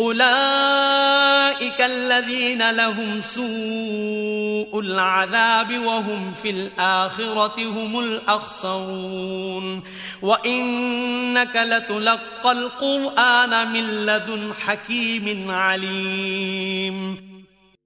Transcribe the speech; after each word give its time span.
أولئك 0.00 1.80
الذين 1.80 2.70
لهم 2.70 3.20
سوء 3.20 4.80
العذاب 4.80 5.78
وهم 5.82 6.34
في 6.34 6.50
الآخرة 6.50 7.58
هم 7.68 8.00
الأخسرون 8.00 9.82
وإنك 10.22 11.56
لتلقى 11.56 12.52
القرآن 12.52 13.72
من 13.72 14.06
لدن 14.06 14.52
حكيم 14.52 15.50
عليم 15.50 17.16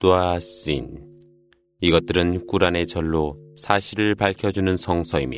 또아씬 0.05 0.91
이것들은 1.81 2.47
꾸란의 2.49 2.87
절로 2.89 3.37
사실을 3.57 4.15
밝혀주는 4.17 4.77
성서이며 4.77 5.37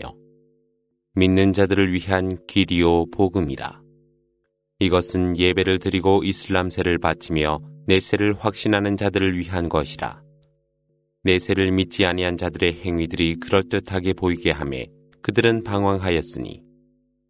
믿는 1.17 1.53
자들을 1.53 1.93
위한 1.93 2.37
길이요 2.49 3.07
복음이라. 3.17 3.84
이것은 4.85 5.37
예배를 5.39 5.79
드리고 5.79 6.23
이슬람세를 6.25 6.99
바치며 6.99 7.59
내세를 7.87 8.35
확신하는 8.39 8.97
자들을 8.99 9.37
위한 9.39 9.69
것이라. 9.71 10.21
내세를 11.23 11.73
믿지 11.73 12.05
아니한 12.05 12.37
자들의 12.37 12.81
행위들이 12.85 13.37
그럴듯하게 13.41 14.13
보이게 14.13 14.51
함에 14.51 14.87
그들은 15.23 15.65
방황하였으니 15.65 16.63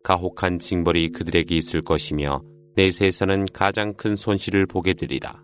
가혹한 0.02 0.58
징벌이 0.58 1.10
그들에게 1.10 1.54
있을 1.56 1.82
것이며 1.82 2.42
내세에서는 2.74 3.46
가장 3.52 3.94
큰 3.94 4.16
손실을 4.16 4.66
보게 4.66 4.92
되리라. 4.94 5.40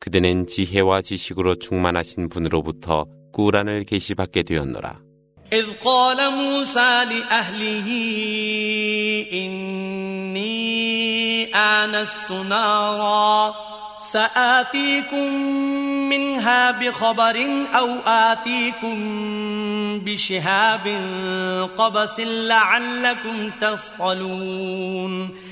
그대는 0.00 0.48
지혜와 0.48 1.02
지식으로 1.02 1.54
충만하신 1.54 2.28
분으로부터 2.30 3.06
꾸란을 3.32 3.84
계시받게 3.84 4.42
되었노라. 4.42 5.00
إذ 5.52 5.66
قال 5.84 6.16
موسى 6.34 6.80
لأهله 6.80 7.86
إني 9.32 11.01
آنست 11.54 12.30
نارا 12.30 13.54
سآتيكم 13.98 15.32
منها 16.10 16.70
بخبر 16.70 17.38
أو 17.74 17.86
آتيكم 18.06 18.94
بشهاب 19.98 20.86
قبس 21.78 22.20
لعلكم 22.20 23.50
تصطلون 23.60 25.51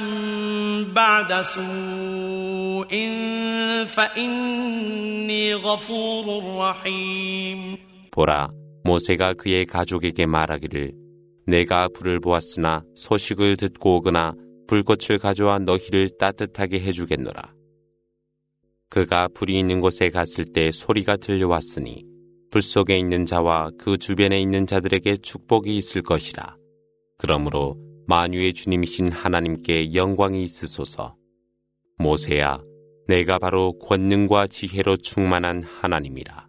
بعد 0.96 1.42
سوء 1.42 2.90
فإني 3.86 5.56
غفور 5.56 6.44
رحيم 6.62 7.78
보라 8.18 8.48
모세가 8.88 9.34
그의 9.34 9.66
가족에게 9.66 10.26
말하기를 10.36 10.92
내가 11.48 11.88
불을 11.94 12.20
보았으나 12.22 12.82
소식을 12.96 13.58
듣고 13.58 13.98
오거나 13.98 14.34
불꽃을 14.70 15.18
가져와 15.26 15.60
너희를 15.60 15.96
따뜻하게 16.20 16.80
해주겠노라. 16.86 17.40
그가 18.94 19.28
불이 19.36 19.50
있는 19.60 19.80
곳에 19.84 20.10
갔을 20.12 20.46
때 20.56 20.72
소리가 20.72 21.18
들려왔으니 21.18 21.90
불 22.56 22.62
속에 22.62 22.98
있는 22.98 23.26
자와 23.26 23.72
그 23.78 23.98
주변에 23.98 24.40
있는 24.40 24.66
자들에게 24.66 25.18
축복이 25.18 25.76
있을 25.76 26.02
것이라. 26.02 26.56
그러므로 27.18 27.76
만유의 28.08 28.54
주님이신 28.54 29.12
하나님께 29.12 29.94
영광이 29.94 30.42
있으소서. 30.42 31.18
모세야, 31.98 32.62
내가 33.10 33.40
바로 33.40 33.78
권능과 33.78 34.48
지혜로 34.48 34.96
충만한 35.04 35.64
하나님이라. 35.64 36.48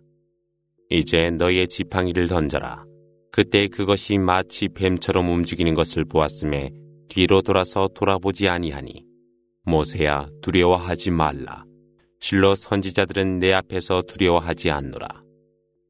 이제 0.90 1.30
너의 1.32 1.66
지팡이를 1.66 2.28
던져라. 2.28 2.84
그때 3.32 3.66
그것이 3.66 4.18
마치 4.18 4.68
뱀처럼 4.68 5.28
움직이는 5.28 5.74
것을 5.74 6.04
보았음에 6.04 6.70
뒤로 7.08 7.42
돌아서 7.42 7.88
돌아보지 7.92 8.48
아니하니. 8.48 9.04
모세야, 9.64 10.28
두려워하지 10.40 11.10
말라. 11.10 11.64
실로 12.20 12.54
선지자들은 12.54 13.40
내 13.40 13.52
앞에서 13.52 14.02
두려워하지 14.02 14.70
않노라. 14.70 15.25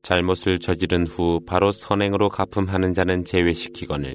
잘못을 0.06 0.60
저지른 0.60 1.04
후 1.04 1.40
바로 1.48 1.72
선행으로 1.72 2.28
갚음하는 2.28 2.94
자는 2.94 3.24
제외시키거늘 3.24 4.14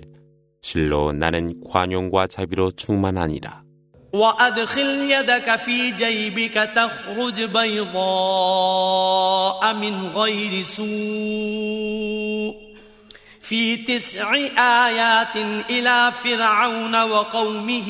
실로 0.62 1.12
나는 1.12 1.60
관용과 1.70 2.28
자비로 2.28 2.72
충만하니라. 2.82 3.64
وأدخل 4.14 5.12
يدك 5.12 5.56
في 5.56 5.92
جيبك 5.92 6.54
تخرج 6.76 7.42
بيضاء 7.44 9.74
من 9.74 10.08
غير 10.16 10.64
سوء 10.64 12.56
في 13.42 13.78
تسع 13.88 14.34
آيات 14.88 15.36
إلى 15.70 16.12
فرعون 16.24 16.96
وقومه 16.96 17.90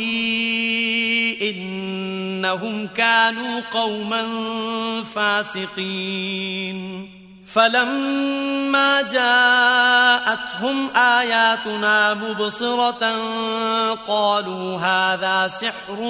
إنهم 1.41 2.87
كانوا 2.87 3.59
قوما 3.71 4.23
فاسقين 5.15 7.10
فلما 7.53 9.01
جاءتهم 9.01 10.89
آياتنا 10.95 12.13
مبصرة 12.13 13.13
قالوا 14.07 14.77
هذا 14.77 15.47
سحر 15.47 16.01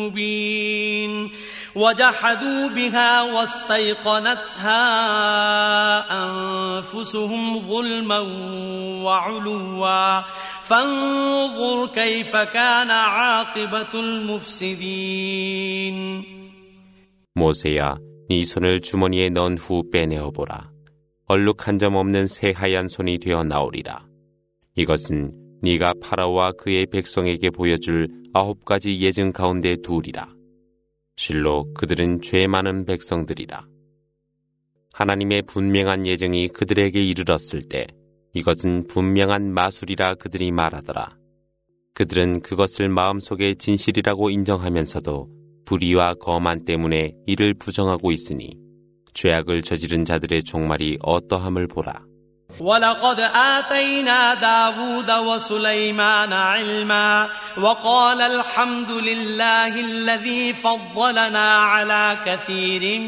مبين 0.00 1.30
وجحدوا 1.74 2.68
بها 2.68 3.22
واستيقنتها 3.22 4.76
أنفسهم 6.26 7.58
ظلما 7.60 8.18
وعلوا 9.04 10.22
فانظر 10.64 11.86
كيف 11.86 12.36
كان 12.36 12.90
عاقبة 12.90 13.94
المفسدين 13.94 16.34
모세야. 17.36 17.90
네 18.30 18.42
손을 18.42 18.80
주머니에 18.80 19.28
넣은 19.28 19.58
후 19.58 19.82
빼내어 19.90 20.30
보라. 20.30 20.72
얼룩한 21.26 21.78
점 21.78 21.94
없는 21.94 22.26
새하얀 22.26 22.88
손이 22.88 23.18
되어 23.18 23.44
나오리라. 23.44 24.06
이것은 24.76 25.32
네가 25.62 25.94
파라오와 26.02 26.52
그의 26.52 26.86
백성에게 26.86 27.50
보여줄 27.50 28.08
아홉 28.32 28.64
가지 28.64 28.98
예증 29.00 29.32
가운데 29.32 29.76
둘이라. 29.82 30.30
실로 31.16 31.66
그들은 31.74 32.22
죄 32.22 32.46
많은 32.46 32.86
백성들이라. 32.86 33.66
하나님의 34.94 35.42
분명한 35.42 36.06
예증이 36.06 36.48
그들에게 36.48 37.04
이르렀을 37.04 37.62
때 37.68 37.86
이것은 38.32 38.86
분명한 38.86 39.52
마술이라 39.52 40.14
그들이 40.14 40.50
말하더라. 40.50 41.18
그들은 41.94 42.40
그것을 42.40 42.88
마음속의 42.88 43.56
진실이라고 43.56 44.30
인정하면서도 44.30 45.28
불의와 45.66 46.14
거만 46.14 46.64
때문에 46.64 47.12
이를 47.26 47.54
부정하고 47.54 48.12
있으니 48.12 48.50
죄악을 49.14 49.62
저지른 49.62 50.04
자들의 50.04 50.42
종말이 50.44 50.98
어떠함을 51.02 51.68
보라. 51.68 52.02
ولقد 52.60 53.20
آتينا 53.34 54.34
داود 54.34 55.10
وسليمان 55.10 56.32
علما 56.32 57.28
وقال 57.62 58.20
الحمد 58.20 58.90
لله 58.90 59.80
الذي 59.80 60.52
فضلنا 60.52 61.54
على 61.56 62.16
كثير 62.26 63.00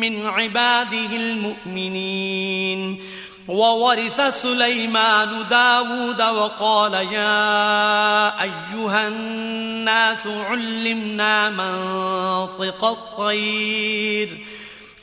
من 0.00 0.26
عباده 0.26 1.10
المؤمنين 1.16 3.00
وورث 3.50 4.20
سليمان 4.42 5.28
داود 5.50 6.20
وقال 6.22 6.92
يا 6.92 8.30
أيها 8.42 9.08
الناس 9.08 10.26
علمنا 10.26 11.50
منطق 11.50 12.84
الطير 12.84 14.28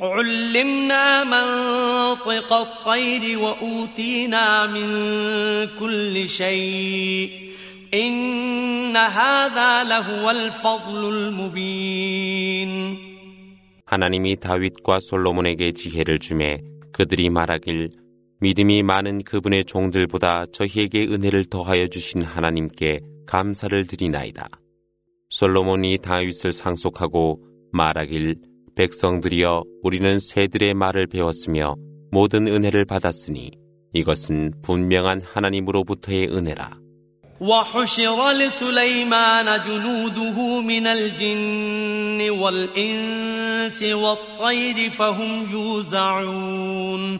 علمنا 0.02 1.24
منطق 1.24 2.54
الطير 2.54 3.40
وأوتينا 3.40 4.68
من 4.68 4.88
كل 5.80 6.28
شيء 6.30 7.30
إن 7.94 8.98
هذا 8.98 9.84
لهو 9.84 10.32
الفضل 10.32 11.10
المبين 11.10 13.08
하나님이 13.92 14.36
다윗과 14.46 15.00
솔로몬에게 15.00 15.72
지혜를 15.72 16.20
주매 16.20 16.60
그들이 16.94 17.30
말하길 17.30 17.72
믿음이 18.40 18.84
많은 18.84 19.24
그분의 19.24 19.66
종들보다 19.66 20.46
저희에게 20.54 21.06
은혜를 21.08 21.46
더하여 21.46 21.88
주신 21.88 22.22
하나님께 22.22 23.00
감사를 23.26 23.88
드리나이다. 23.88 24.48
솔로몬이 25.32 25.98
다윗을 26.04 26.52
상속하고 26.52 27.40
말하길 27.74 28.36
백성들이여 28.76 29.64
우리는 29.82 30.20
새들의 30.20 30.76
말을 30.76 31.08
배웠으며 31.08 31.76
모든 32.12 32.46
은혜를 32.48 32.86
받았으니 32.86 33.50
이것은 33.96 34.54
분명한 34.62 35.22
하나님으로부터의 35.34 36.28
은혜라. 36.28 36.78
وحشر 37.42 38.32
لسليمان 38.34 39.46
جنوده 39.66 40.62
من 40.62 40.88
الجن 40.88 42.30
والإنس 42.40 43.84
والطير 43.84 44.90
فهم 44.90 45.52
يوزعون 45.52 47.20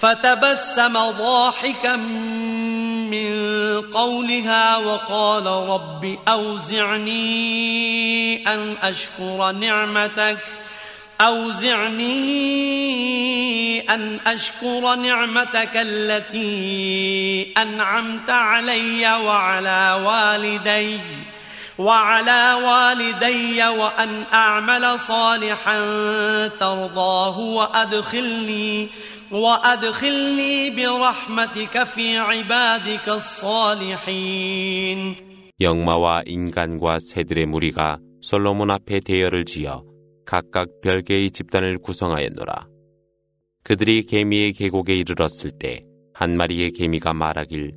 فتبسم 0.00 0.98
ضاحكا 1.10 1.96
من 3.10 3.38
قولها 3.80 4.76
وقال 4.76 5.46
رب 5.46 6.18
أوزعني 6.28 7.18
أن 8.54 8.74
أشكر 8.82 9.52
نعمتك 9.60 10.38
أوزعني 11.20 12.22
أن 13.90 14.20
أشكر 14.26 14.94
نعمتك 14.94 15.70
التي 15.74 17.52
أنعمت 17.58 18.30
علي 18.30 19.14
وعلى 19.16 19.98
والدي 20.04 20.98
وعلى 21.78 22.54
والدي 22.64 23.66
وأن 23.68 24.24
أعمل 24.32 25.00
صالحا 25.00 25.78
ترضاه 26.60 27.38
وأدخلني 27.38 28.88
وأدخلني 29.32 30.70
برحمتك 30.70 31.84
في 31.84 32.16
عبادك 32.18 33.08
الصالحين 33.08 35.14
영마와 35.62 36.22
인간과 36.26 36.98
새들의 37.00 37.46
무리가 37.46 37.98
솔로몬 38.22 38.70
앞에 38.70 39.00
대열을 39.00 39.44
지어 39.44 39.84
각각 40.24 40.70
별개의 40.82 41.32
집단을 41.32 41.76
구성하였노라. 41.78 42.68
그들이 43.64 44.04
개미의 44.06 44.52
계곡에 44.52 44.94
이르렀을 44.94 45.50
때 45.50 45.84
한 46.20 46.22
마리의 46.36 46.72
개미가 46.72 47.14
말하길 47.14 47.74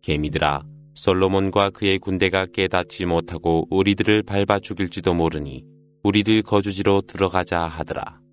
개미들아 0.00 0.62
솔로몬과 0.94 1.68
그의 1.76 1.98
군대가 1.98 2.46
깨닫지 2.50 3.04
못하고 3.04 3.66
우리들을 3.68 4.22
밟아 4.22 4.58
죽일지도 4.60 5.12
모르니 5.12 5.64
우리들 6.02 6.40
거주지로 6.42 7.02
들어가자 7.02 7.64
하더라. 7.64 8.23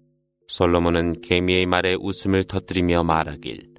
솔로몬은 0.52 1.22
개미의 1.22 1.66
말에 1.66 1.96
웃음을 1.98 2.44
터뜨리며 2.44 3.06
말하길 3.06 3.70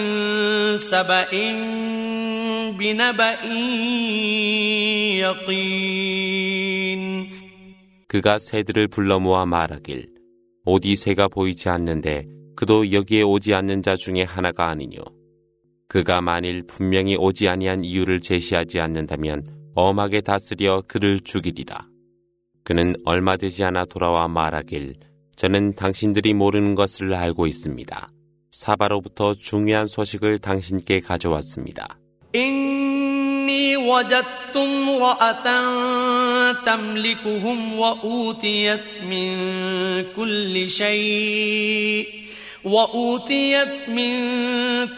سبأ 0.77 1.53
بنبأ 2.79 3.33
يقين 5.23 7.27
그가 8.13 8.39
새들을 8.39 8.89
불러 8.89 9.19
모아 9.21 9.45
말하길 9.47 9.93
어디 10.67 10.97
새가 10.97 11.29
보이지 11.29 11.69
않는데 11.69 12.25
그도 12.59 12.91
여기에 12.93 13.23
오지 13.23 13.55
않는 13.59 13.83
자 13.83 13.97
중에 13.97 14.23
하나가 14.23 14.69
아니뇨 14.69 15.03
그가 15.89 16.21
만일 16.21 16.65
분명히 16.67 17.15
오지 17.17 17.49
아니한 17.49 17.85
이유를 17.85 18.21
제시하지 18.21 18.81
않는다면 18.81 19.45
엄하게 19.75 20.21
다스려 20.23 20.83
그를 20.89 21.21
죽이리라. 21.21 21.87
그는 22.65 22.97
얼마 23.05 23.37
되지 23.37 23.63
않아 23.65 23.85
돌아와 23.85 24.27
말하길 24.29 24.95
저는 25.37 25.75
당신들이 25.77 26.33
모르는 26.35 26.75
것을 26.75 27.15
알고 27.15 27.47
있습니다. 27.47 28.09
사바로부터 28.51 29.35
중요한 29.35 29.87
소식을 29.87 30.39
당신께 30.39 30.99
가져왔습니다. 31.01 31.99
إني 32.35 33.77
وجدت 33.77 34.57
امرأة 34.57 35.45
تملكهم 36.65 37.79
و 37.79 37.85
أ 37.95 38.07
و 40.19 40.21
وأوتيت 42.67 43.89
من 43.89 44.13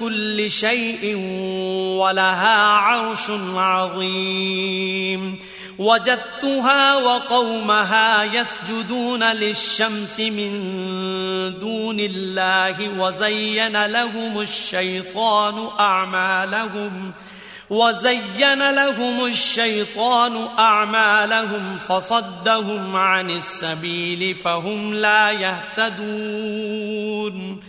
كل 0.01 0.51
شيء 0.51 1.17
ولها 2.01 2.65
عرش 2.67 3.31
عظيم 3.55 5.39
وجدتها 5.79 6.97
وقومها 6.97 8.25
يسجدون 8.25 9.33
للشمس 9.33 10.21
من 10.21 10.51
دون 11.61 12.01
الله 12.01 13.01
وزين 13.03 13.87
لهم 13.87 14.41
الشيطان 14.41 15.69
أعمالهم 15.81 17.11
ۖ 17.25 17.38
وزين 17.71 18.71
لهم 18.71 19.25
الشيطان 19.27 20.47
أعمالهم 20.59 21.77
فصدهم 21.89 22.97
عن 22.97 23.31
السبيل 23.31 24.35
فهم 24.35 24.95
لا 24.95 25.31
يهتدون 25.31 27.63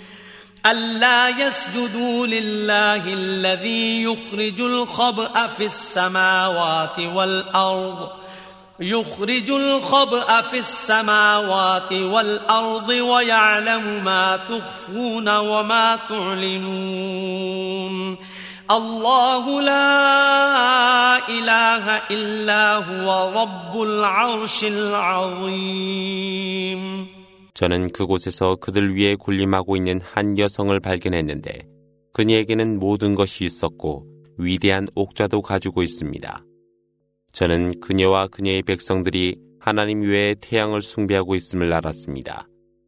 ألا 0.65 1.29
يسجدوا 1.29 2.27
لله 2.27 3.13
الذي 3.13 4.03
يخرج 4.03 4.61
الخبأ 4.61 5.47
في 5.47 5.65
السماوات 5.65 6.99
والأرض 6.99 8.09
يخرج 8.79 9.49
الخبأ 9.49 10.41
في 10.41 10.59
السماوات 10.59 11.91
والأرض 11.93 12.89
ويعلم 12.89 14.03
ما 14.03 14.39
تخفون 14.49 15.29
وما 15.37 15.99
تعلنون 16.09 18.28
الله 18.71 19.45
لا 19.61 21.25
إله 21.29 21.85
إلا 22.15 22.75
هو 22.77 23.09
رب 23.41 23.81
العرش 23.81 24.63
العظيم 24.63 27.07
저는 27.55 27.87
그곳에서 27.91 28.55
그들 28.61 28.95
위에 28.95 29.15
군림하고 29.15 29.75
있는 29.75 29.99
한 30.01 30.37
여성을 30.37 30.79
발견했는데 30.79 31.63
그녀에게는 32.13 32.77
모든 32.79 33.15
것이 33.15 33.43
있었고 33.43 34.05
위대한 34.37 34.87
옥좌도 34.95 35.41
가지고 35.41 35.81
있습니다. 35.83 36.39
저는 37.31 37.79
그녀와 37.81 38.27
그녀의 38.27 38.61
백성들이 38.61 39.35
하나님 39.59 40.01
외에 40.01 40.35
태양을 40.43 40.83
숭배하고 40.83 41.33
있음을 41.35 41.71
알았습니다. 41.73 42.47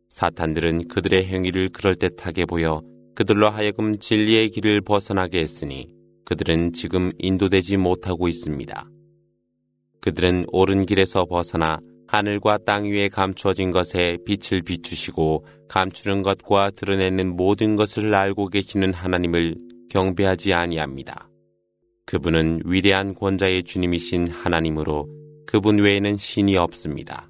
사탄들은 0.09 0.87
그들의 0.89 1.25
행위를 1.25 1.69
그럴듯하게 1.69 2.45
보여 2.45 2.81
그들로 3.15 3.49
하여금 3.49 3.97
진리의 3.97 4.49
길을 4.51 4.81
벗어나게 4.81 5.39
했으니 5.39 5.89
그들은 6.25 6.73
지금 6.73 7.11
인도되지 7.19 7.77
못하고 7.77 8.27
있습니다. 8.27 8.85
그들은 10.01 10.45
옳은 10.51 10.85
길에서 10.85 11.25
벗어나 11.25 11.77
하늘과 12.07 12.59
땅 12.65 12.85
위에 12.85 13.09
감추어진 13.09 13.71
것에 13.71 14.17
빛을 14.25 14.63
비추시고 14.63 15.45
감추는 15.69 16.23
것과 16.23 16.71
드러내는 16.75 17.35
모든 17.35 17.75
것을 17.75 18.13
알고 18.13 18.47
계시는 18.49 18.93
하나님을 18.93 19.55
경배하지 19.89 20.53
아니합니다. 20.53 21.27
그분은 22.05 22.61
위대한 22.65 23.13
권자의 23.13 23.63
주님이신 23.63 24.27
하나님으로 24.29 25.07
그분 25.45 25.77
외에는 25.79 26.17
신이 26.17 26.57
없습니다. 26.57 27.29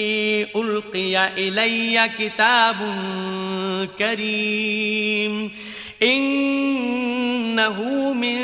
ألقي 0.95 1.47
إلي 1.47 2.09
كتاب 2.19 2.75
كريم 3.99 5.51
إنه 6.03 8.05
من 8.13 8.37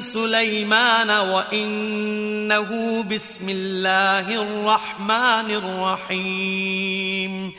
سليمان 0.00 1.10
وإنه 1.10 3.02
بسم 3.02 3.48
الله 3.48 4.26
الرحمن 4.42 5.50
الرحيم 5.50 7.52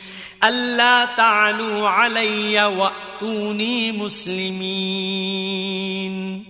ألا 0.44 1.04
تعلوا 1.16 1.88
علي 1.88 2.64
وأتوني 2.66 3.92
مسلمين 3.92 6.46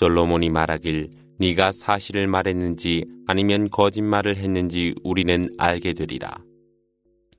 솔로몬이 0.00 0.50
말하길 0.50 1.10
네가 1.42 1.70
사실을 1.72 2.26
말했는지 2.34 3.04
아니면 3.26 3.68
거짓말을 3.70 4.36
했는지 4.36 4.94
우리는 5.04 5.30
알게 5.58 5.92
되리라. 5.94 6.26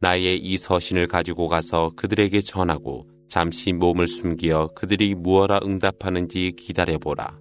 나의 0.03 0.39
이 0.39 0.57
서신을 0.57 1.05
가지고 1.05 1.47
가서 1.47 1.91
그들에게 1.95 2.41
전하고 2.41 3.05
잠시 3.29 3.71
몸을 3.71 4.07
숨기어 4.07 4.69
그들이 4.75 5.13
무어라 5.13 5.59
응답하는지 5.63 6.53
기다려보라. 6.57 7.37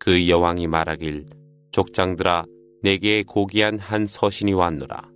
그 0.00 0.28
여왕이 0.28 0.66
말하길 0.66 1.26
족장들아 1.70 2.44
내게 2.82 3.22
고귀한 3.22 3.78
한 3.78 4.04
서신이 4.04 4.52
왔노라. 4.52 5.10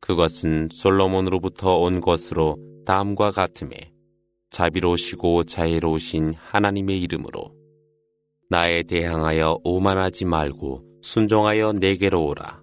그것은 0.00 0.68
솔로몬으로부터 0.70 1.78
온 1.80 2.00
것으로 2.00 2.56
다음과 2.86 3.32
같음에 3.32 3.76
자비로우시고 4.50 5.44
자애로우신 5.44 6.34
하나님의 6.38 7.02
이름으로 7.02 7.50
나에 8.48 8.84
대항하여 8.84 9.58
오만하지 9.64 10.26
말고 10.26 10.84
순종하여 11.02 11.72
내게로 11.72 12.24
오라. 12.24 12.62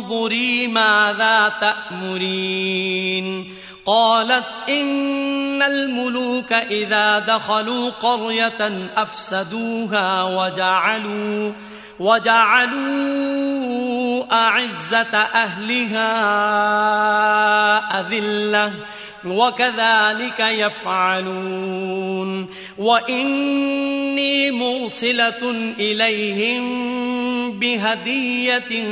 انظري 0.00 0.66
ماذا 0.66 1.52
تأمرين 1.60 3.54
قالت 3.86 4.50
إن 4.68 5.62
الملوك 5.62 6.52
إذا 6.52 7.18
دخلوا 7.18 7.90
قرية 7.90 8.88
أفسدوها 8.96 10.22
وجعلوا 10.22 11.52
وجعلوا 12.00 14.24
أعزة 14.32 15.16
أهلها 15.16 15.98
أذلة 18.00 18.72
وكذلك 19.26 20.40
يفعلون 20.40 22.46
وإني 22.78 24.50
مرسلة 24.50 25.72
إليهم 25.78 26.62
بهدية 27.60 28.82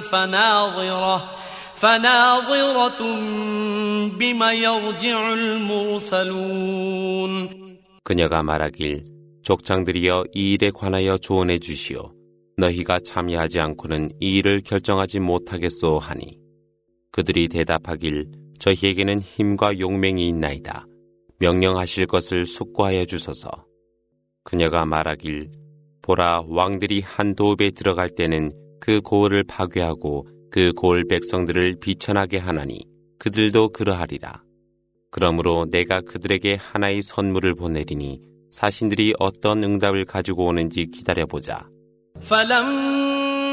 فناظرة 0.00 1.28
فناظرة 1.76 3.02
بما 4.18 4.52
يرجع 4.52 5.32
المرسلون 5.34 7.62
그녀가 8.04 8.42
말하길 8.42 9.04
족장들이여 9.42 10.24
이 10.34 10.52
일에 10.52 10.70
관하여 10.70 11.16
조언해 11.18 11.58
주시오 11.60 12.12
너희가 12.58 12.98
참여하지 13.04 13.60
않고는 13.60 14.10
이 14.20 14.26
일을 14.36 14.60
결정하지 14.60 15.18
못하겠소 15.20 15.98
하니 15.98 16.36
그들이 17.12 17.48
대답하길 17.48 18.41
저희에게는 18.62 19.20
힘과 19.22 19.80
용맹이 19.80 20.28
있나이다. 20.28 20.86
명령하실 21.40 22.06
것을 22.06 22.44
숙고하여 22.46 23.04
주소서. 23.06 23.50
그녀가 24.44 24.86
말하길 24.86 25.50
보라 26.00 26.44
왕들이 26.46 27.00
한 27.00 27.34
도읍에 27.34 27.72
들어갈 27.72 28.08
때는 28.08 28.52
그 28.80 29.00
고을을 29.00 29.44
파괴하고 29.48 30.28
그 30.52 30.72
고을 30.74 31.04
백성들을 31.08 31.78
비천하게 31.80 32.38
하나니 32.38 32.78
그들도 33.18 33.70
그러하리라. 33.70 34.42
그러므로 35.10 35.66
내가 35.68 36.00
그들에게 36.00 36.54
하나의 36.54 37.02
선물을 37.02 37.56
보내리니 37.56 38.20
사신들이 38.52 39.14
어떤 39.18 39.62
응답을 39.64 40.04
가지고 40.04 40.46
오는지 40.46 40.86
기다려보자. 40.86 41.68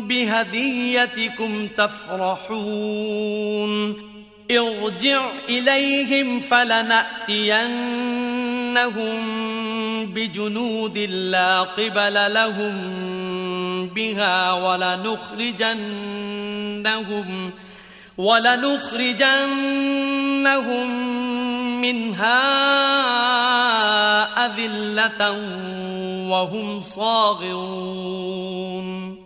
بهديتكم 0.00 1.68
تفرحون 1.78 2.74
ارجع 4.50 5.20
إليهم 5.48 6.40
فلنأتينهم 6.40 9.18
بجنود 10.06 10.98
لا 11.10 11.60
قبل 11.60 12.34
لهم 12.34 12.72
بها 13.86 14.52
ولنخرجنهم 14.52 17.50
ولنخرجنهم 18.18 19.42
منها 21.80 22.64
أذلة 24.46 25.30
وهم 26.30 26.80
صاغرون 26.80 29.23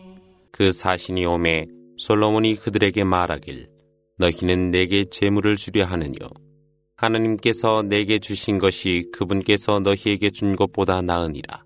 그 0.59 0.73
사신이 0.73 1.25
오매 1.25 1.67
솔로몬이 1.99 2.57
그들에게 2.57 3.05
말하길 3.05 3.69
너희는 4.17 4.73
내게 4.73 5.05
재물을 5.05 5.55
주려 5.55 5.85
하느뇨 5.85 6.19
하나님께서 6.97 7.83
내게 7.87 8.19
주신 8.19 8.59
것이 8.59 9.07
그분께서 9.13 9.79
너희에게 9.79 10.31
준 10.31 10.57
것보다 10.57 11.01
나으니라 11.01 11.63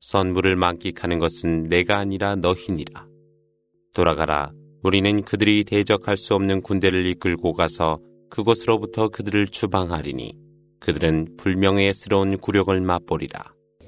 선물을 0.00 0.56
만끽하는 0.56 1.18
것은 1.18 1.64
내가 1.64 1.98
아니라 1.98 2.34
너희니라 2.36 3.06
돌아가라 3.92 4.52
우리는 4.82 5.20
그들이 5.20 5.64
대적할 5.64 6.16
수 6.16 6.34
없는 6.34 6.62
군대를 6.62 7.04
이끌고 7.08 7.52
가서 7.52 7.98
그곳으로부터 8.30 9.10
그들을 9.10 9.48
추방하리니 9.48 10.32
그들은 10.80 11.36
불명예스러운 11.36 12.38
굴욕을 12.38 12.80
맛보리라. 12.80 13.44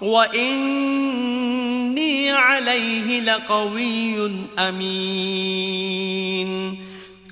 وإني 0.00 2.30
عليه 2.30 3.20
لقوي 3.20 4.30
أمين 4.58 6.78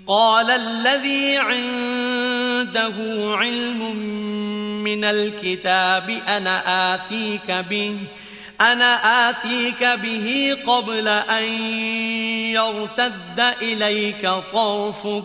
قال 0.07 0.51
الذي 0.51 1.37
عنده 1.37 2.95
علم 3.37 3.97
من 4.85 5.05
الكتاب 5.05 6.11
أنا 6.29 6.95
آتيك 6.95 7.51
به 7.51 7.97
أنا 8.61 8.95
آتيك 9.31 9.85
به 9.85 10.57
قبل 10.67 11.09
أن 11.09 11.45
يرتد 12.53 13.41
إليك 13.63 14.31
طرفك 14.53 15.25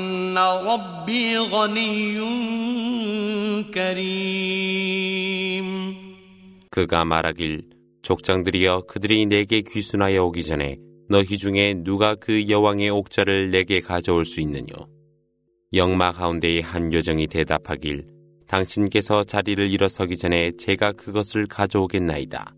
ربي 0.39 1.37
غني 1.37 3.63
كريم 3.73 5.95
그가 6.69 7.03
말하길 7.05 7.63
족장들이여 8.01 8.81
그들이 8.87 9.25
내게 9.25 9.61
귀순하여 9.61 10.25
오기 10.25 10.43
전에 10.43 10.75
너희 11.09 11.37
중에 11.37 11.75
누가 11.83 12.15
그 12.15 12.47
여왕의 12.49 12.89
옥자를 12.89 13.51
내게 13.51 13.79
가져올 13.81 14.25
수있느냐 14.25 14.65
영마 15.73 16.11
가운데의 16.11 16.61
한 16.61 16.91
여정이 16.93 17.27
대답하길 17.27 18.05
당신께서 18.47 19.23
자리를 19.23 19.69
일어서기 19.69 20.17
전에 20.17 20.51
제가 20.57 20.91
그것을 20.93 21.47
가져오겠나이다. 21.47 22.53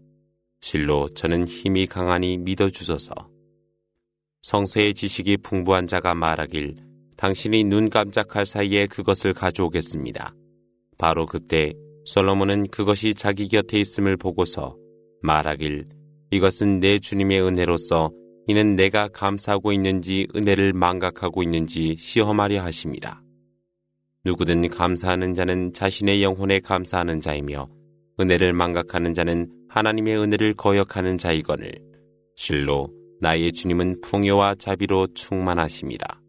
실로 0.61 1.07
저는 1.09 1.47
힘이 1.47 1.85
강하니 1.85 2.37
믿어주소서. 2.37 3.13
성서의 4.41 4.93
지식이 4.95 5.37
풍부한 5.43 5.85
자가 5.85 6.15
말하길 6.15 6.75
당신이 7.17 7.63
눈 7.65 7.89
깜짝할 7.89 8.45
사이에 8.45 8.87
그것을 8.87 9.33
가져오겠습니다. 9.33 10.33
바로 10.97 11.25
그때 11.25 11.73
솔로몬은 12.05 12.67
그것이 12.67 13.13
자기 13.15 13.47
곁에 13.47 13.79
있음을 13.79 14.17
보고서 14.17 14.75
말하길 15.21 15.85
이것은 16.31 16.79
내 16.79 16.99
주님의 16.99 17.41
은혜로서 17.41 18.11
이는 18.47 18.75
내가 18.75 19.07
감사하고 19.07 19.71
있는지 19.71 20.27
은혜를 20.35 20.73
망각하고 20.73 21.43
있는지 21.43 21.95
시험하려 21.97 22.61
하십니다 22.61 23.23
누구든 24.25 24.67
감사하는 24.67 25.33
자는 25.33 25.71
자신의 25.71 26.21
영혼에 26.21 26.59
감사하는 26.59 27.21
자이며 27.21 27.69
은혜를 28.19 28.51
망각하는 28.51 29.13
자는 29.13 29.47
하나님의 29.69 30.17
은혜를 30.17 30.55
거역하는 30.55 31.17
자이거늘 31.17 31.71
실로 32.35 32.89
나의 33.21 33.53
주님은 33.53 34.01
풍요와 34.01 34.55
자비로 34.55 35.07
충만하십니다 35.15 36.19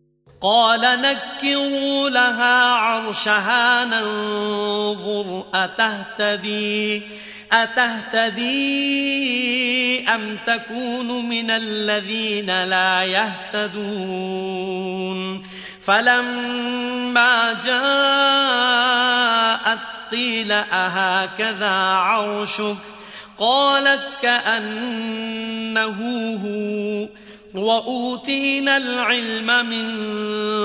قال 0.45 0.81
نكروا 0.81 2.11
لها 2.11 2.65
عرشها 2.73 3.85
ننظر 3.85 5.45
أتهتدي 5.55 7.03
أتهتدي 7.53 8.49
أم 10.09 10.39
تكون 10.47 11.29
من 11.29 11.51
الذين 11.51 12.65
لا 12.65 13.03
يهتدون 13.05 15.47
فلما 15.85 17.53
جاءت 17.65 19.79
قيل 20.11 20.53
أهكذا 20.53 21.75
عرشك 21.81 22.77
قالت 23.39 24.17
كأنه 24.23 25.99
هو 26.45 27.09
وأوتينا 27.55 28.77
العلم 28.77 29.69
من 29.71 29.87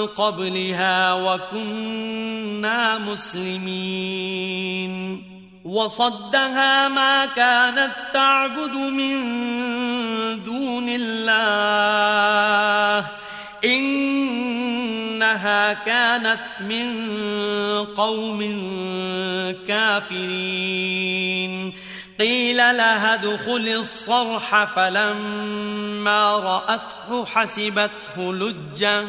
قبلها 0.08 1.14
وكنا 1.14 2.98
مسلمين 2.98 5.24
وصدها 5.66 6.88
ما 6.88 7.26
كانت 7.26 7.92
تعبد 8.14 8.74
من 8.76 9.14
دون 10.46 10.86
الله 10.90 13.08
إنها 13.66 15.74
كانت 15.74 16.40
من 16.70 17.06
قوم 17.98 18.40
كافرين 19.68 21.74
قيل 22.20 22.58
لها 22.58 23.14
ادخل 23.14 23.68
الصرح 23.68 24.64
فلما 24.76 26.36
رأته 26.36 27.26
حسبته 27.26 28.16
لجة 28.18 29.06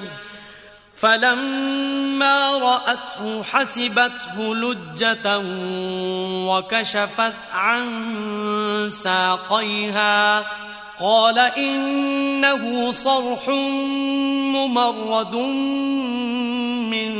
فلما 0.96 2.50
رأته 2.58 3.42
حسبته 3.42 4.54
لجة 4.54 5.38
وكشفت 6.46 7.32
عن 7.52 7.90
ساقيها 8.92 10.46
قال 11.00 11.38
إنه 11.38 12.92
صرح 12.92 13.48
ممرد 14.54 15.34
من 16.90 17.10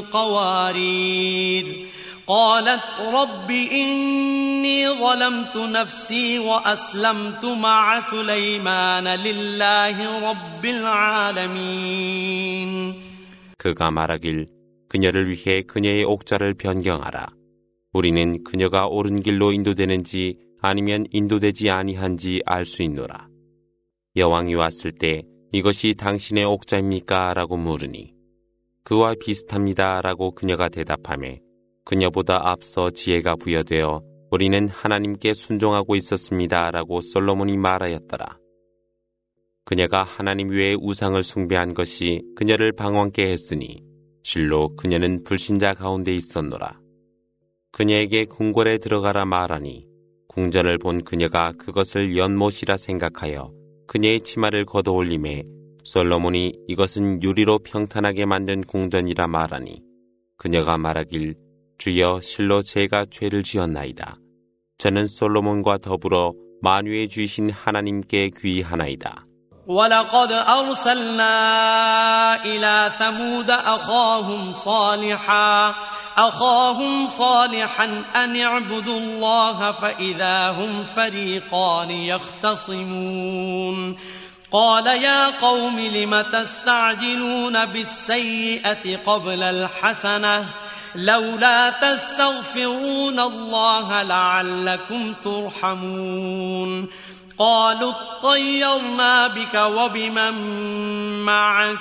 قوارير 0.00 1.87
قالت 2.28 2.84
رب 3.00 3.50
إني 3.72 4.80
ظلمت 4.88 5.56
نفسي 5.56 6.38
وأسلمت 6.38 7.44
مع 7.62 8.00
سليمان 8.00 9.06
لله 9.08 9.96
رب 10.30 10.64
العالمين 10.64 12.94
그가 13.58 13.90
말하길 13.90 14.46
그녀를 14.90 15.18
위해 15.30 15.62
그녀의 15.62 16.04
옥자를 16.04 16.52
변경하라. 16.54 17.26
우리는 17.94 18.44
그녀가 18.44 18.86
옳은 18.88 19.20
길로 19.24 19.50
인도되는지 19.52 20.36
아니면 20.60 21.06
인도되지 21.10 21.70
아니한지 21.70 22.42
알 22.44 22.66
수 22.66 22.82
있노라. 22.84 23.14
여왕이 24.16 24.54
왔을 24.62 24.92
때 24.92 25.22
이것이 25.52 25.94
당신의 26.02 26.44
옥자입니까? 26.44 27.32
라고 27.32 27.56
물으니 27.56 28.12
그와 28.84 29.14
비슷합니다. 29.22 30.02
라고 30.02 30.32
그녀가 30.34 30.68
대답하며 30.68 31.36
그녀보다 31.88 32.50
앞서 32.50 32.90
지혜가 32.90 33.36
부여되어 33.36 34.02
우리는 34.30 34.68
하나님께 34.68 35.32
순종하고 35.32 35.96
있었습니다. 35.96 36.70
라고 36.70 37.00
솔로몬이 37.00 37.56
말하였더라. 37.56 38.36
그녀가 39.64 40.02
하나님 40.02 40.50
외의 40.50 40.76
우상을 40.78 41.22
숭배한 41.22 41.72
것이 41.72 42.22
그녀를 42.36 42.72
방황케 42.72 43.22
했으니 43.30 43.80
실로 44.22 44.68
그녀는 44.76 45.24
불신자 45.24 45.72
가운데 45.72 46.14
있었노라. 46.14 46.78
그녀에게 47.72 48.26
궁궐에 48.26 48.76
들어가라 48.76 49.24
말하니 49.24 49.86
궁전을 50.28 50.76
본 50.76 51.02
그녀가 51.04 51.52
그것을 51.58 52.18
연못이라 52.18 52.76
생각하여 52.76 53.50
그녀의 53.86 54.20
치마를 54.22 54.66
걷어올림에 54.66 55.42
솔로몬이 55.84 56.52
이것은 56.68 57.22
유리로 57.22 57.60
평탄하게 57.60 58.26
만든 58.26 58.60
궁전이라 58.60 59.26
말하니 59.28 59.80
그녀가 60.36 60.76
말하길 60.76 61.34
주여 61.78 62.20
실로 62.22 62.60
제가 62.62 63.06
죄를 63.10 63.42
지었나이다. 63.44 64.16
저는 64.78 65.06
솔로몬과 65.06 65.78
더불어 65.78 66.32
만유의 66.62 67.08
주신 67.08 67.50
하나님께 67.50 68.30
귀하나이다. 68.36 69.14
ولقد 69.66 70.32
أرسلنا 70.32 71.34
إلى 72.44 72.92
ثمود 72.98 73.50
أخاهم 73.50 74.52
صالحا 74.52 75.74
أخاهم 76.16 77.08
صالحا 77.08 78.04
أن 78.16 78.36
اعبدوا 78.36 78.98
الله 78.98 79.72
فإذا 79.72 80.50
هم 80.50 80.84
فريقان 80.84 81.90
يختصمون 81.90 83.96
قال 84.52 84.86
يا 84.86 85.30
قوم 85.30 85.78
لم 85.78 86.20
تستعجلون 86.32 87.64
بالسيئة 87.66 88.96
قبل 89.06 89.42
الحسنة؟ 89.42 90.46
لولا 90.98 91.70
تستغفرون 91.70 93.20
الله 93.20 94.02
لعلكم 94.02 95.12
ترحمون 95.24 96.86
قالوا 97.38 97.92
اطيرنا 97.92 99.26
بك 99.26 99.54
وبمن 99.54 100.34
معك 101.24 101.78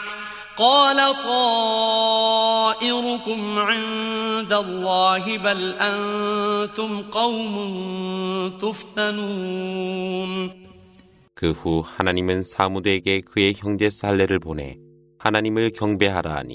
قال 0.58 1.14
طائركم 1.24 3.60
عند 3.60 4.54
الله 4.54 5.38
بل 5.38 5.74
أنتم 5.80 7.02
قوم 7.02 7.80
تفتنون 8.62 10.68
그 11.44 11.52
후 11.52 11.84
하나님은 11.98 12.42
사무대에게 12.52 13.22
그의 13.22 13.54
형제 13.56 13.90
살레를 13.92 14.40
보내 14.40 14.76
하나님을 15.20 15.70
경배하라 15.80 16.36
하니 16.36 16.54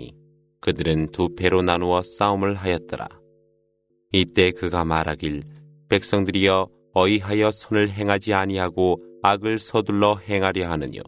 그들은 0.63 1.09
두 1.11 1.35
패로 1.35 1.61
나누어 1.63 2.03
싸움을 2.03 2.55
하였더라. 2.55 3.09
이때 4.13 4.53
그가 4.53 4.85
말하길 4.85 5.43
백성들이여 5.89 6.69
어이하여 6.95 7.51
선을 7.51 7.91
행하지 7.91 8.33
아니하고 8.33 9.03
악을 9.25 9.59
서둘러 9.59 10.17
행하려 10.29 10.71
하느뇨. 10.71 11.01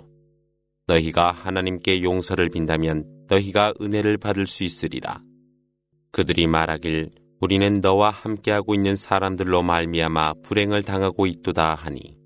너희가 0.88 1.31
하나님께 1.31 2.03
용서를 2.03 2.49
빈다면 2.49 3.05
너희가 3.29 3.75
은혜를 3.81 4.19
받을 4.19 4.47
수 4.47 4.64
있으리라. 4.64 5.21
그들이 6.11 6.47
말하길 6.49 7.11
우리는 7.40 7.81
너와 7.81 8.11
함께하고 8.11 8.75
있는 8.75 8.97
사람들로 8.97 9.62
말미암아 9.62 10.35
불행을 10.43 10.83
당하고 10.83 11.27
있도다 11.27 11.75
하니 11.77 12.17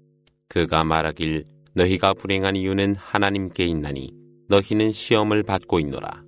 그가 0.49 0.83
말하길 0.85 1.45
너희가 1.75 2.15
불행한 2.15 2.57
이유는 2.57 2.95
하나님께 2.97 3.65
있나니 3.65 4.13
너희는 4.49 4.93
시험을 4.93 5.43
받고 5.43 5.79
있노라. 5.81 6.28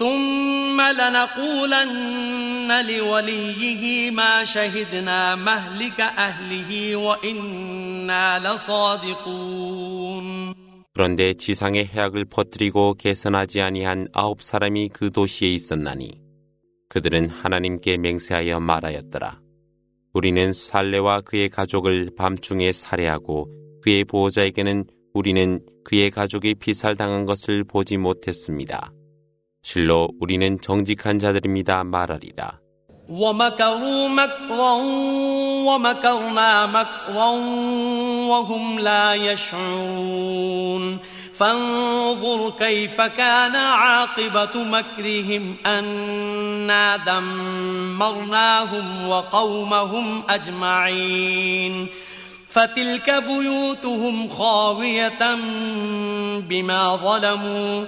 ثم 0.00 0.80
لنقولن 0.80 2.70
لوليه 2.90 4.10
ما 4.10 4.44
شهدنا 4.44 5.34
مهلك 5.36 6.00
أهله 6.00 6.96
وإنا 6.96 8.38
لصادقون 8.38 10.54
그런데 10.94 11.20
지상의 11.34 11.86
해악을 11.86 12.24
퍼뜨리고 12.24 12.94
개선하지 12.94 13.60
아니한 13.60 14.08
아홉 14.12 14.42
사람이 14.42 14.88
그 14.88 15.10
도시에 15.10 15.48
있었나니 15.50 16.20
그들은 16.88 17.28
하나님께 17.28 17.96
맹세하여 17.98 18.58
말하였더라. 18.60 19.40
우리는 20.14 20.52
살레와 20.52 21.20
그의 21.22 21.48
가족을 21.48 22.10
밤중에 22.18 22.72
살해하고 22.72 23.48
그의 23.82 24.04
보호자에게는 24.04 24.84
우리는 25.14 25.60
그의 25.84 26.10
가족이 26.10 26.54
피살당한 26.62 27.24
것을 27.24 27.62
보지 27.64 27.96
못했습니다. 27.96 28.92
실로 29.62 30.08
우리는 30.20 30.58
정직한 30.60 31.18
자들입니다 31.18 31.82
말하리라. 31.84 32.58
ومكروا 33.10 34.08
مكرا 34.08 34.72
ومكرنا 35.66 36.66
مكرا 36.66 37.28
وهم 38.30 38.78
لا 38.78 39.14
يشعرون 39.14 40.98
فانظر 41.34 42.50
كيف 42.58 43.00
كان 43.00 43.56
عاقبة 43.56 44.62
مكرهم 44.64 45.56
أنا 45.66 46.96
دمرناهم 46.96 49.08
وقومهم 49.08 50.22
أجمعين 50.30 51.86
فتلك 52.48 53.22
بيوتهم 53.28 54.28
خاوية 54.28 55.34
بما 56.48 56.96
ظلموا 56.96 57.84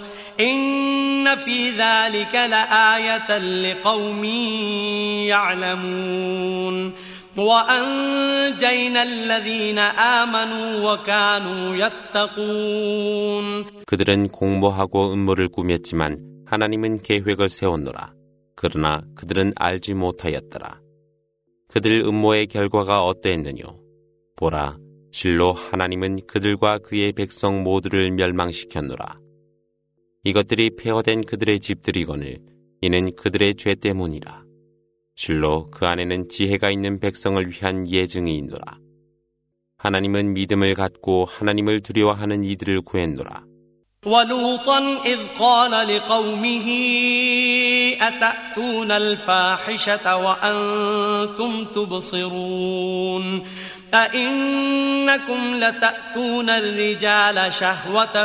إن 0.49 1.35
في 1.37 1.71
ذلك 1.71 2.35
لآية 2.35 3.39
لقوم 3.73 4.25
يعلمون 5.29 6.93
وأنجينا 7.37 9.03
الذين 9.03 9.79
آمنوا 9.79 10.93
وكانوا 10.93 11.77
يتقون 11.87 13.73
그들은 13.91 14.11
공모하고 14.39 14.95
음모를 15.13 15.41
꾸몄지만 15.55 16.01
하나님은 16.51 17.03
계획을 17.03 17.41
세웠노라. 17.57 17.99
그러나 18.61 18.87
그들은 19.19 19.53
알지 19.63 19.87
못하였더라. 20.03 20.67
그들 21.73 21.87
음모의 22.09 22.47
결과가 22.55 22.93
어땠느뇨 23.09 23.61
보라, 24.39 24.77
실로 25.17 25.43
하나님은 25.69 26.03
그들과 26.31 26.65
그의 26.87 27.13
백성 27.19 27.49
모두를 27.67 27.97
멸망시켰노라. 28.19 29.22
이것들이 30.25 30.63
폐허된 30.79 31.23
그들의 31.23 31.59
집들이거늘 31.59 32.39
이는 32.81 33.15
그들의 33.17 33.55
죄 33.57 33.75
때문이라. 33.75 34.43
실로 35.17 35.67
그 35.71 35.85
안에는 35.87 36.29
지혜가 36.29 36.71
있는 36.71 37.01
백성을 37.01 37.37
위한 37.51 37.87
예증이 37.89 38.37
있노라. 38.39 38.79
하나님은 39.79 40.33
믿음을 40.35 40.75
갖고 40.75 41.25
하나님을 41.25 41.81
두려워하는 41.81 42.45
이들을 42.45 42.83
구했노라. 42.83 43.45
ولوطا 44.07 44.79
إذ 45.07 45.19
قال 45.39 45.73
لقومه 45.89 46.67
أتأتون 48.01 48.91
الفاحشة 48.91 50.17
وأنتم 50.17 51.51
تبصرون 51.75 53.43
أئنكم 53.95 55.41
لتأتون 55.61 56.49
الرجال 56.51 57.53
شهوة 57.53 58.25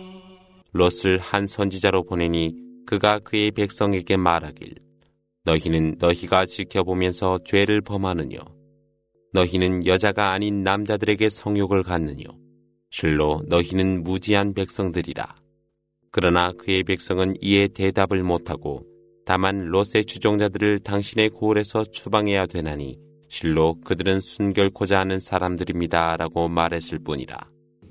롯을 0.73 1.17
한 1.19 1.47
선지자로 1.47 2.03
보내니 2.03 2.55
그가 2.85 3.19
그의 3.19 3.51
백성에게 3.51 4.15
말하길 4.17 4.75
너희는 5.43 5.95
너희가 5.99 6.45
지켜보면서 6.45 7.39
죄를 7.45 7.81
범하느뇨 7.81 8.37
너희는 9.33 9.85
여자가 9.85 10.31
아닌 10.31 10.63
남자들에게 10.63 11.27
성욕을 11.29 11.83
갖느뇨 11.83 12.23
실로 12.89 13.41
너희는 13.47 14.03
무지한 14.03 14.53
백성들이라 14.53 15.35
그러나 16.11 16.51
그의 16.53 16.83
백성은 16.83 17.35
이에 17.41 17.67
대답을 17.69 18.21
못하고 18.23 18.85
다만 19.25 19.65
롯의 19.65 20.05
주종자들을 20.07 20.79
당신의 20.79 21.29
고을에서 21.29 21.85
추방해야 21.85 22.47
되나니 22.47 22.97
실로 23.29 23.75
그들은 23.81 24.19
순결코자 24.19 24.99
하는 24.99 25.19
사람들입니다라고 25.19 26.49
말했을 26.49 26.99
뿐이라. 26.99 27.50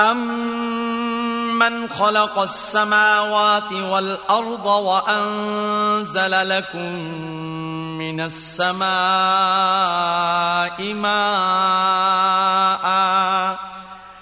أمن 0.00 1.88
خلق 1.88 2.38
السماوات 2.38 3.72
والأرض 3.72 4.66
وأنزل 4.66 6.48
لكم 6.48 7.37
من 7.98 8.20
السماء 8.20 10.92
ماء 10.94 12.88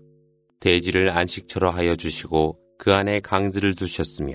대지를 0.61 1.11
안식처로 1.11 1.71
하여 1.71 1.95
주시고 1.97 2.59
그 2.79 2.93
안에 2.93 3.21
강들을 3.21 3.75
두셨으며 3.77 4.35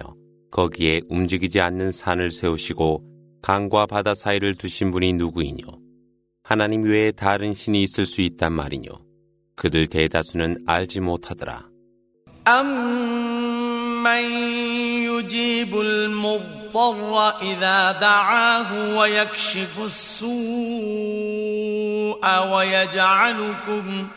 거기에 0.51 1.01
움직이지 1.09 1.59
않는 1.59 1.91
산을 1.91 2.31
세우시고 2.31 3.03
강과 3.41 3.87
바다 3.87 4.15
사이를 4.15 4.55
두신 4.55 4.91
분이 4.91 5.13
누구이뇨? 5.13 5.63
하나님 6.43 6.83
외에 6.83 7.11
다른 7.11 7.53
신이 7.53 7.83
있을 7.83 8.05
수 8.05 8.21
있단 8.21 8.53
말이뇨. 8.53 8.89
그들 9.55 9.87
대다수는 9.87 10.63
알지 10.65 11.01
못하더라. 11.01 11.67
암... 12.45 13.32
من 14.03 14.21
يجيب 15.03 15.79
المضطر 15.81 17.29
إذا 17.41 17.91
دعاه 17.91 18.97
ويكشف 18.97 19.79
السوء 19.79 22.55
ويجعلكم 22.55 24.07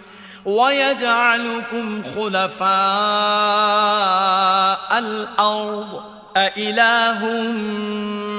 ويجعلكم 0.45 2.03
خلفاء 2.03 4.99
الأرض 4.99 5.87
أإله 6.37 7.51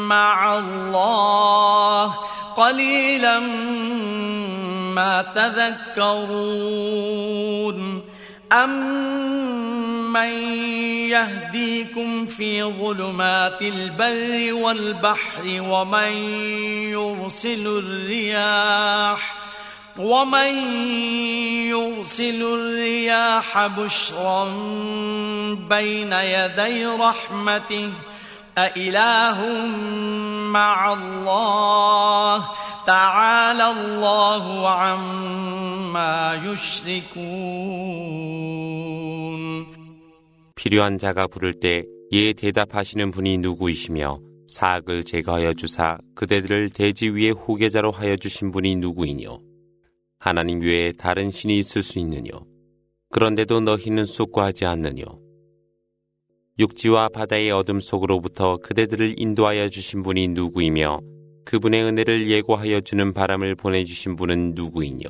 مع 0.08 0.58
الله 0.58 2.06
قليلا 2.58 3.40
ما 4.96 5.22
تذكرون 5.36 8.07
أَمَّن 8.54 10.30
يَهْدِيكُمْ 11.12 12.26
فِي 12.26 12.64
ظُلُمَاتِ 12.64 13.62
الْبَرِّ 13.62 14.54
وَالْبَحْرِ 14.64 15.44
وَمَن 15.46 16.12
يُرْسِلُ 16.92 17.64
الرِّيَاحَ 17.68 19.36
وَمَن 20.00 20.52
يُرْسِلُ 21.68 22.40
الرِّيَاحَ 22.60 23.68
بُشْرًا 23.68 24.44
بَيْنَ 25.70 26.12
يَدَيْ 26.14 26.86
رَحْمَتِهِ 26.86 27.90
أإله 28.58 29.66
مع 30.52 30.94
الله 30.94 32.50
تعالى 32.88 33.70
الله 33.70 34.70
عما 34.70 35.77
필요한 40.56 40.98
자가 40.98 41.28
부를 41.28 41.54
때 41.60 41.84
예 42.14 42.32
대답하시는 42.32 43.12
분이 43.12 43.40
누구이시며 43.40 44.22
사악을 44.48 45.04
제거하여 45.04 45.54
주사 45.56 45.98
그대들을 46.16 46.70
대지 46.70 47.10
위에 47.10 47.32
후계자로 47.32 47.92
하여 47.92 48.16
주신 48.16 48.52
분이 48.52 48.78
누구이뇨 48.78 49.38
하나님 50.18 50.62
외에 50.62 50.94
다른 50.98 51.30
신이 51.32 51.60
있을 51.60 51.84
수 51.84 52.00
있느뇨 52.00 52.30
그런데도 53.10 53.60
너희는 53.60 54.06
쑥고하지 54.06 54.64
않느뇨 54.64 55.04
육지와 56.60 57.10
바다의 57.10 57.52
어둠 57.52 57.82
속으로부터 57.82 58.56
그대들을 58.64 59.16
인도하여 59.18 59.68
주신 59.68 60.02
분이 60.02 60.30
누구이며 60.30 61.02
그분의 61.44 61.84
은혜를 61.84 62.30
예고하여 62.32 62.80
주는 62.86 63.12
바람을 63.12 63.56
보내주신 63.56 64.16
분은 64.16 64.54
누구이뇨? 64.56 65.10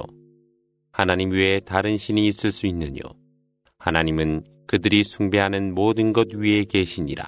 하나님 0.97 1.29
외에 1.29 1.59
다른 1.59 1.95
신이 1.95 2.25
있을 2.27 2.51
수 2.51 2.65
있느뇨? 2.65 3.01
하나님은 3.77 4.43
그들이 4.65 5.03
숭배하는 5.03 5.75
모든 5.75 6.11
것 6.11 6.29
위에 6.33 6.63
계시니라. 6.63 7.23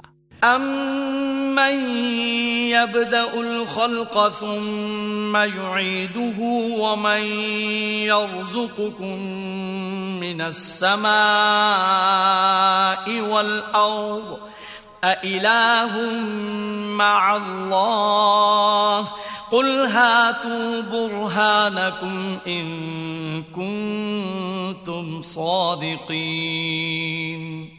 يبدأ 2.70 3.34
الخلق 3.34 4.14
ثم 4.40 5.34
يعيده 5.36 6.40
ومن 6.80 7.22
يرزقكم 8.08 9.16
من 10.22 10.42
السماء 10.42 13.06
والأرض 13.22 14.49
أإله 15.04 16.16
مع 16.96 17.36
الله 17.36 19.08
قل 19.52 19.86
هاتوا 19.86 20.82
برهانكم 20.82 22.38
إن 22.48 22.68
كنتم 23.56 25.22
صادقين 25.22 27.79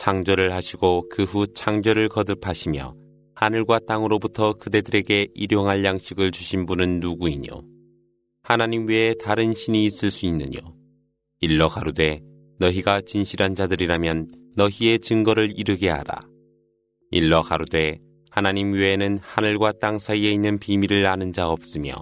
창조를 0.00 0.54
하시고 0.54 1.10
그 1.10 1.24
후 1.24 1.46
창조를 1.46 2.08
거듭하시며 2.08 2.94
하늘과 3.34 3.80
땅으로부터 3.86 4.54
그대들에게 4.54 5.28
일용할 5.34 5.84
양식을 5.84 6.30
주신 6.30 6.64
분은 6.66 7.00
누구이뇨? 7.00 7.62
하나님 8.42 8.86
외에 8.88 9.12
다른 9.22 9.52
신이 9.52 9.84
있을 9.84 10.10
수 10.10 10.24
있느뇨? 10.26 10.58
일러 11.42 11.68
가로되 11.68 12.20
너희가 12.58 13.02
진실한 13.02 13.54
자들이라면 13.54 14.28
너희의 14.56 15.00
증거를 15.00 15.52
이르게 15.56 15.90
하라. 15.90 16.20
일러 17.10 17.42
가로되 17.42 17.98
하나님 18.30 18.72
외에는 18.72 19.18
하늘과 19.20 19.72
땅 19.82 19.98
사이에 19.98 20.30
있는 20.30 20.58
비밀을 20.58 21.04
아는 21.06 21.32
자 21.34 21.48
없으며 21.50 21.92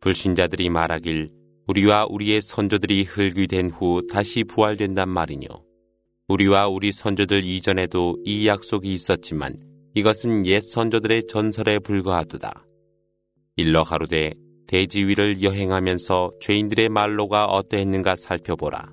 불신자들이 0.00 0.70
말하길 0.70 1.30
우리와 1.66 2.06
우리의 2.08 2.40
선조들이 2.40 3.04
흙이 3.04 3.46
된 3.48 3.70
후 3.70 4.02
다시 4.10 4.44
부활된단 4.44 5.08
말이뇨. 5.08 5.46
우리와 6.28 6.68
우리 6.68 6.92
선조들 6.92 7.44
이전에도 7.44 8.16
이 8.24 8.46
약속이 8.46 8.92
있었지만 8.92 9.56
이것은 9.94 10.46
옛 10.46 10.60
선조들의 10.60 11.26
전설에 11.28 11.78
불과하도다. 11.80 12.64
일러 13.56 13.82
가로되 13.84 14.32
대지 14.66 15.04
위를 15.04 15.42
여행하면서 15.42 16.32
죄인들의 16.40 16.88
말로가 16.88 17.46
어떠했는가 17.46 18.14
살펴보라. 18.16 18.92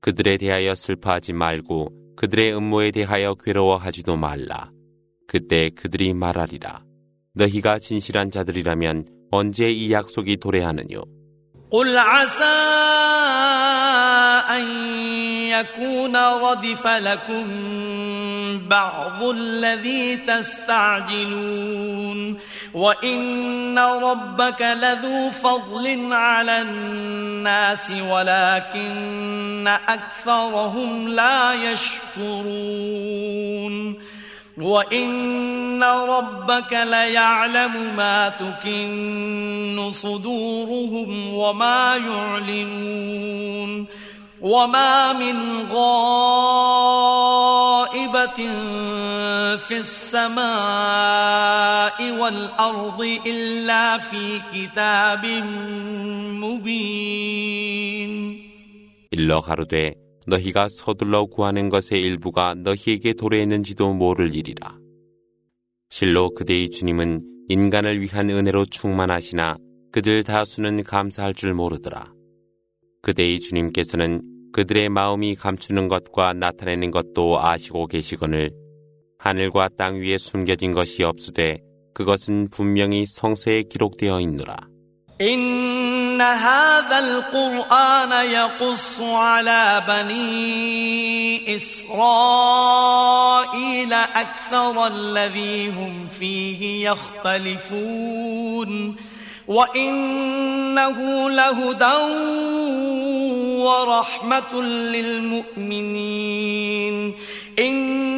그들에 0.00 0.36
대하여 0.36 0.74
슬퍼하지 0.74 1.32
말고 1.32 2.14
그들의 2.16 2.54
음모에 2.56 2.90
대하여 2.92 3.34
괴로워하지도 3.34 4.16
말라. 4.16 4.70
그때 5.28 5.70
그들이 5.70 6.14
말하리라. 6.14 6.84
너희가 7.34 7.78
진실한 7.78 8.30
자들이라면 8.32 9.04
언제 9.30 9.68
이 9.70 9.92
약속이 9.92 10.36
도래하느뇨? 10.38 11.04
قل 11.70 11.98
عسى 11.98 12.44
أن 14.56 14.62
يكون 15.52 16.16
ردف 16.16 16.86
لكم 16.86 17.44
بعض 18.68 19.22
الذي 19.22 20.16
تستعجلون 20.16 22.38
وإن 22.74 23.78
ربك 23.78 24.62
لذو 24.62 25.30
فضل 25.30 26.12
على 26.12 26.62
الناس 26.62 27.90
ولكن 27.90 29.66
أكثرهم 29.76 31.08
لا 31.08 31.54
يشكرون 31.72 34.07
وَإِنَّ 34.60 35.82
رَبَّكَ 35.84 36.72
لَيَعْلَمُ 36.72 37.96
مَا 37.96 38.28
تُكِنُّ 38.28 39.88
صُدُورُهُمْ 39.92 41.34
وَمَا 41.34 41.96
يُعْلِنُونَ 41.96 43.86
وَمَا 44.40 45.12
مِنْ 45.12 45.36
غَائِبَةٍ 45.70 45.98
فِي 49.62 49.76
السَّمَاءِ 49.78 52.12
وَالْأَرْضِ 52.18 53.18
إِلَّا 53.26 53.98
فِي 53.98 54.40
كِتَابٍ 54.54 55.26
مُبِينٍ 56.42 58.38
일러 59.14 59.40
가로되 59.40 59.94
너희가 60.28 60.68
서둘러 60.68 61.24
구하는 61.26 61.68
것의 61.70 62.00
일부가 62.02 62.54
너희에게 62.54 63.14
도래했는지도 63.14 63.94
모를 63.94 64.34
일이라. 64.34 64.76
실로 65.88 66.30
그대의 66.30 66.68
주님은 66.68 67.20
인간을 67.48 68.02
위한 68.02 68.28
은혜로 68.28 68.66
충만하시나 68.66 69.56
그들 69.90 70.22
다수는 70.22 70.82
감사할 70.84 71.32
줄 71.32 71.54
모르더라. 71.54 72.12
그대의 73.02 73.40
주님께서는 73.40 74.20
그들의 74.52 74.90
마음이 74.90 75.34
감추는 75.34 75.88
것과 75.88 76.34
나타내는 76.34 76.90
것도 76.90 77.40
아시고 77.42 77.86
계시거늘 77.86 78.50
하늘과 79.18 79.70
땅 79.78 79.96
위에 79.98 80.18
숨겨진 80.18 80.72
것이 80.72 81.04
없으되 81.04 81.58
그것은 81.94 82.48
분명히 82.50 83.06
성서에 83.06 83.62
기록되어 83.62 84.20
있노라. 84.20 84.56
إن 85.20 86.20
هذا 86.20 86.98
القرآن 86.98 88.26
يقص 88.30 89.00
على 89.00 89.82
بني 89.88 91.56
إسرائيل 91.56 93.92
أكثر 93.92 94.86
الذي 94.86 95.68
هم 95.68 96.08
فيه 96.18 96.90
يختلفون 96.90 98.96
وإنه 99.48 101.30
لهدى 101.30 101.96
ورحمة 103.58 104.62
للمؤمنين 104.62 107.14
إن 107.58 108.17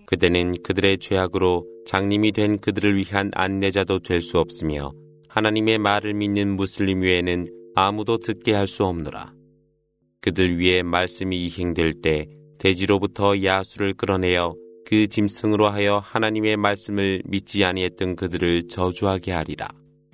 그대는 0.05 0.55
그들의 0.63 0.97
죄악으로 0.97 1.65
장님이 1.85 2.31
된 2.31 2.57
그들을 2.59 2.95
위한 2.97 3.29
안내자도 3.35 3.99
될 3.99 4.21
수 4.21 4.39
없으며 4.39 4.91
하나님의 5.29 5.77
말을 5.77 6.15
믿는 6.15 6.55
무슬림 6.55 7.01
외에는 7.01 7.45
아무도 7.75 8.17
듣게 8.17 8.53
할 8.55 8.65
수 8.65 8.83
없노라. 8.83 9.33
그들 10.21 10.57
위에 10.59 10.81
말씀이 10.81 11.45
이행될 11.45 12.01
때돼지로부터 12.01 13.43
야수를 13.43 13.93
끌어내어 13.93 14.55
그 14.87 15.07
짐승으로 15.07 15.69
하여 15.69 16.01
하나님의 16.03 16.57
말씀을 16.57 17.21
믿지 17.25 17.63
아니했던 17.63 18.15
그들을 18.15 18.67
저주하게 18.67 19.31
하리라. 19.33 19.67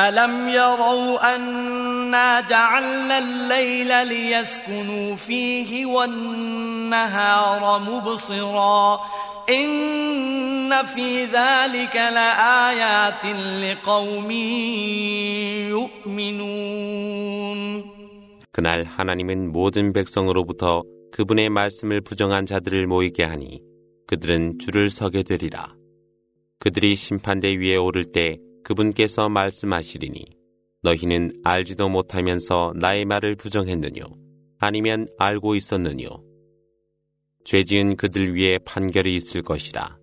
ألم 0.00 0.48
يروا 0.48 1.34
أنا 1.36 2.40
جعلنا 2.40 3.18
الليل 3.18 4.06
ليسكنوا 4.08 5.16
فيه 5.16 5.86
والنهار 5.86 7.82
مبصرا 7.90 9.00
إن 9.50 10.70
في 10.86 11.24
ذلك 11.24 11.96
لآيات 11.96 13.24
لقوم 13.62 14.30
يؤمنون 16.10 17.98
그날 18.58 18.82
하나님은 18.96 19.52
모든 19.52 19.92
백성으로부터 19.92 20.82
그분의 21.12 21.48
말씀을 21.50 22.00
부정한 22.00 22.44
자들을 22.46 22.86
모이게 22.88 23.22
하니 23.24 23.60
그들은 24.08 24.58
줄을 24.58 24.90
서게 24.90 25.22
되리라. 25.22 25.74
그들이 26.62 26.96
심판대 26.96 27.44
위에 27.60 27.76
오를 27.76 27.96
때 28.16 28.36
그분께서 28.68 29.28
말씀하시리니 29.30 30.24
너희는 30.82 31.40
알지도 31.42 31.88
못하면서 31.88 32.74
나의 32.76 33.04
말을 33.06 33.34
부정했느뇨 33.36 34.04
아니면 34.58 35.06
알고 35.18 35.54
있었느뇨 35.54 36.06
죄지은 37.46 37.96
그들 37.96 38.36
위에 38.36 38.58
판결이 38.64 39.16
있을 39.16 39.40
것이라 39.42 39.96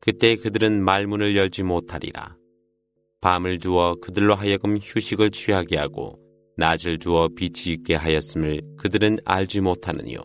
그때 0.00 0.36
그들은 0.36 0.82
말문을 0.84 1.34
열지 1.36 1.64
못하리라 1.64 2.36
밤을 3.20 3.58
주어 3.58 3.96
그들로 4.00 4.34
하여금 4.36 4.76
휴식을 4.78 5.30
취하게 5.32 5.76
하고 5.76 6.18
낮을 6.56 6.98
주어 6.98 7.26
빛이 7.28 7.74
있게 7.76 7.94
하였음을 7.96 8.60
그들은 8.78 9.18
알지 9.24 9.60
못하느뇨 9.62 10.18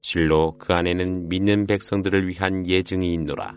실로 0.00 0.56
그 0.58 0.72
안에는 0.74 1.28
믿는 1.28 1.66
백성들을 1.68 2.26
위한 2.26 2.66
예증이 2.66 3.12
있노라 3.14 3.56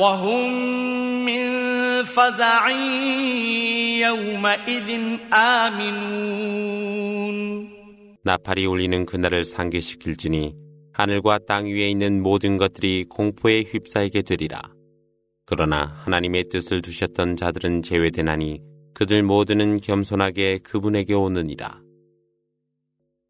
وهم 0.00 0.50
من 1.24 1.52
فزع 2.02 2.68
يومئذ 4.00 4.88
آمنون 5.32 7.74
나팔이 8.26 8.64
울리는 8.66 9.04
그날을 9.04 9.44
상기시킬지니 9.44 10.54
하늘과 10.94 11.40
땅 11.46 11.66
위에 11.66 11.90
있는 11.90 12.22
모든 12.22 12.56
것들이 12.56 13.04
공포에 13.10 13.62
휩싸이게 13.70 14.22
되리라. 14.22 14.62
그러나 15.44 15.94
하나님의 16.04 16.44
뜻을 16.50 16.80
두셨던 16.80 17.36
자들은 17.36 17.82
제외되나니 17.82 18.60
그들 18.94 19.22
모두는 19.24 19.78
겸손하게 19.78 20.60
그분에게 20.68 21.12
오느니라. 21.12 21.82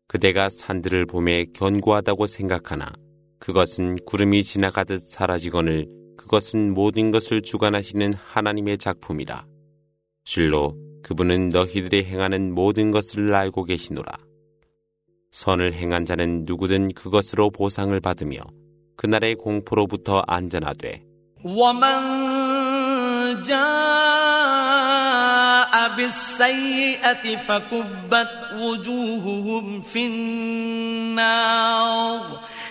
그대가 0.07 0.49
산들을 0.49 1.07
봄에 1.07 1.47
견고하다고 1.57 2.27
생각하나 2.29 2.93
그것은 3.41 3.97
구름이 4.07 4.45
지나가듯 4.45 5.01
사라지거늘 5.13 5.89
그것은 6.17 6.73
모든 6.75 7.11
것을 7.11 7.43
주관하시는 7.43 8.13
하나님의 8.15 8.79
작품이라. 8.79 9.45
실로 10.25 10.75
그분은 11.03 11.51
너희들이 11.51 12.05
행하는 12.05 12.55
모든 12.55 12.91
것을 12.91 13.35
알고 13.35 13.65
계시노라. 13.65 14.13
선을 15.33 15.73
행한 15.75 16.05
자는 16.05 16.45
누구든 16.47 16.93
그것으로 16.95 17.51
보상을 17.51 17.99
받으며 18.01 18.37
그날의 18.97 19.35
공포로부터 19.35 20.23
안전하되 20.27 21.03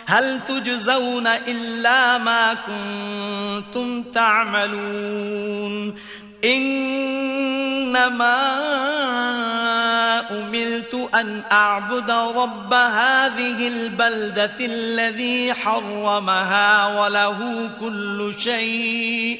هل 0.08 0.40
تجزون 0.48 1.28
إلا 1.28 2.18
ما 2.18 2.54
كنتم 2.54 4.04
تعملون 4.04 5.96
إنما 6.46 8.20
أملت 10.32 11.08
أن 11.16 11.42
أعبد 11.52 12.12
رب 12.12 12.74
هذه 12.74 13.68
البلدة 13.68 14.56
الذي 14.60 15.54
حرمها 15.54 17.00
وله 17.00 17.70
كل 17.80 18.34
شيء 18.38 19.40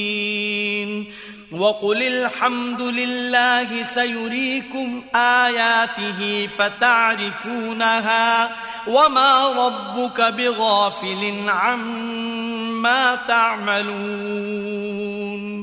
وقل 1.61 2.01
الحمد 2.01 2.81
لله 2.81 3.69
سيريكم 3.83 4.87
آياته 5.15 6.47
فتعرفونها 6.47 8.49
وما 8.87 9.33
ربك 9.63 10.17
بغافل 10.37 11.23
عما 11.49 13.03
تعملون 13.27 15.61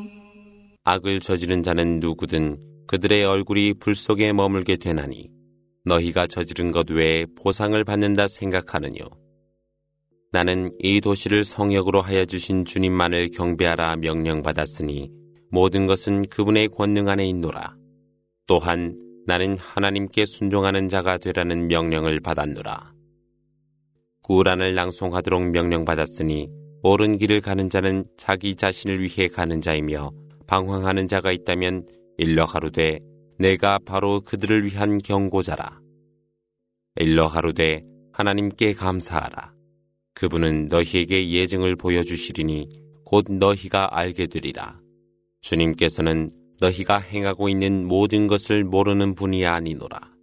악을 0.94 1.20
저지른 1.20 1.62
자는 1.62 2.00
누구든 2.00 2.56
그들의 2.90 3.12
얼굴이 3.32 3.60
불 3.80 3.94
속에 3.94 4.32
머물게 4.32 4.76
되나니 4.84 5.28
너희가 5.84 6.26
저지른 6.28 6.60
것 6.70 6.88
외에 6.98 7.26
보상을 7.38 7.76
받는다 7.88 8.26
생각하느뇨. 8.28 8.98
나는 10.32 10.70
이 10.80 10.88
도시를 11.02 11.44
성역으로 11.44 11.96
하여 12.02 12.24
주신 12.32 12.64
주님만을 12.64 13.14
경배하라 13.38 13.94
명령받았으니 13.96 14.92
모든 15.50 15.86
것은 15.86 16.26
그분의 16.28 16.68
권능 16.68 17.08
안에 17.08 17.26
있노라. 17.28 17.74
또한 18.46 18.96
나는 19.26 19.56
하나님께 19.56 20.24
순종하는 20.26 20.88
자가 20.88 21.18
되라는 21.18 21.68
명령을 21.68 22.20
받았노라. 22.20 22.92
구란을 24.22 24.74
낭송하도록 24.74 25.50
명령받았으니 25.50 26.48
옳은 26.82 27.18
길을 27.18 27.40
가는 27.40 27.68
자는 27.70 28.04
자기 28.18 28.54
자신을 28.54 29.00
위해 29.02 29.28
가는 29.28 29.60
자이며 29.60 30.12
방황하는 30.46 31.08
자가 31.08 31.32
있다면 31.32 31.86
일러 32.18 32.44
하루되 32.44 32.98
내가 33.38 33.78
바로 33.86 34.20
그들을 34.20 34.66
위한 34.66 34.98
경고자라. 34.98 35.80
일러 36.96 37.26
하루되 37.26 37.82
하나님께 38.12 38.74
감사하라. 38.74 39.52
그분은 40.14 40.68
너희에게 40.68 41.30
예증을 41.30 41.76
보여주시리니 41.76 42.68
곧 43.04 43.26
너희가 43.30 43.96
알게 43.96 44.26
되리라. 44.26 44.78
주님께서는 45.40 46.30
너희가 46.60 46.98
행하고 46.98 47.48
있는 47.48 47.86
모든 47.86 48.26
것을 48.26 48.64
모르는 48.64 49.14
분이 49.14 49.46
아니노라. 49.46 50.17